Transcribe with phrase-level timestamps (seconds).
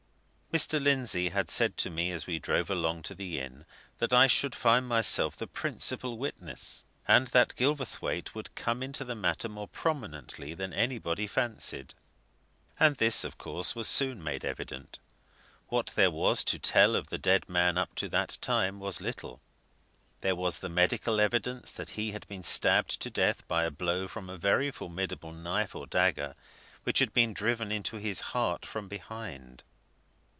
[0.51, 0.83] Mr.
[0.83, 3.65] Lindsey had said to me as we drove along to the inn
[3.99, 9.15] that I should find myself the principal witness, and that Gilverthwaite would come into the
[9.15, 11.93] matter more prominently than anybody fancied.
[12.77, 14.99] And this, of course, was soon made evident.
[15.69, 19.39] What there was to tell of the dead man, up to that time, was little.
[20.19, 24.05] There was the medical evidence that he had been stabbed to death by a blow
[24.09, 26.35] from a very formidable knife or dagger,
[26.83, 29.63] which had been driven into his heart from behind.